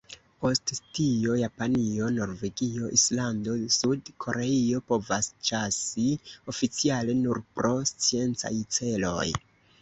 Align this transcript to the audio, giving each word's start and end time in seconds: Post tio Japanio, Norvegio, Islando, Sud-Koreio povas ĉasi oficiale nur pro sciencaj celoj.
Post 0.43 0.71
tio 0.99 1.33
Japanio, 1.39 2.07
Norvegio, 2.15 2.89
Islando, 2.97 3.57
Sud-Koreio 3.75 4.81
povas 4.93 5.29
ĉasi 5.51 6.07
oficiale 6.55 7.17
nur 7.21 7.43
pro 7.61 7.73
sciencaj 7.93 8.55
celoj. 8.81 9.29